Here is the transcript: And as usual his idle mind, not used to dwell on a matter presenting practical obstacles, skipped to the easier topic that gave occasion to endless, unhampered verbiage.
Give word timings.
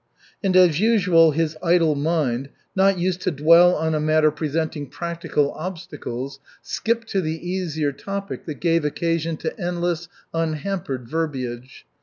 And 0.43 0.57
as 0.57 0.79
usual 0.79 1.29
his 1.29 1.55
idle 1.61 1.93
mind, 1.93 2.49
not 2.75 2.97
used 2.97 3.21
to 3.21 3.29
dwell 3.29 3.75
on 3.75 3.93
a 3.93 3.99
matter 3.99 4.31
presenting 4.31 4.87
practical 4.89 5.51
obstacles, 5.51 6.39
skipped 6.63 7.07
to 7.09 7.21
the 7.21 7.37
easier 7.47 7.91
topic 7.91 8.47
that 8.47 8.59
gave 8.59 8.83
occasion 8.83 9.37
to 9.37 9.59
endless, 9.61 10.07
unhampered 10.33 11.07
verbiage. 11.07 11.85